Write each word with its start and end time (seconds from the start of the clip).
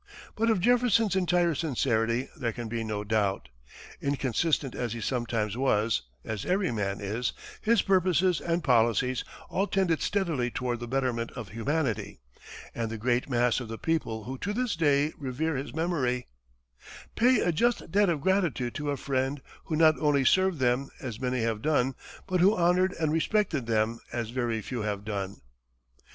But 0.35 0.49
of 0.49 0.59
Jefferson's 0.59 1.15
entire 1.15 1.53
sincerity 1.53 2.27
there 2.35 2.53
can 2.53 2.67
be 2.67 2.83
no 2.83 3.03
doubt. 3.03 3.49
Inconsistent 4.01 4.73
as 4.73 4.93
he 4.93 4.99
sometimes 4.99 5.55
was 5.55 6.01
as 6.25 6.43
every 6.43 6.71
man 6.71 6.99
is 6.99 7.33
his 7.61 7.83
purposes 7.83 8.41
and 8.41 8.63
policies 8.63 9.23
all 9.47 9.67
tended 9.67 10.01
steadily 10.01 10.49
toward 10.49 10.79
the 10.79 10.87
betterment 10.87 11.29
of 11.33 11.49
humanity; 11.49 12.19
and 12.73 12.89
the 12.89 12.97
great 12.97 13.29
mass 13.29 13.59
of 13.59 13.67
the 13.67 13.77
people 13.77 14.23
who 14.23 14.39
to 14.39 14.53
this 14.53 14.75
day 14.75 15.13
revere 15.19 15.55
his 15.55 15.71
memory, 15.71 16.25
"pay 17.15 17.39
a 17.41 17.51
just 17.51 17.91
debt 17.91 18.09
of 18.09 18.21
gratitude 18.21 18.73
to 18.73 18.89
a 18.89 18.97
friend 18.97 19.39
who 19.65 19.75
not 19.75 19.99
only 19.99 20.25
served 20.25 20.57
them, 20.57 20.89
as 20.99 21.19
many 21.21 21.43
have 21.43 21.61
done, 21.61 21.93
but 22.25 22.39
who 22.39 22.57
honored 22.57 22.91
and 22.99 23.11
respected 23.13 23.67
them, 23.67 23.99
as 24.11 24.31
very 24.31 24.63
few 24.63 24.81
have 24.81 25.05
done." 25.05 25.41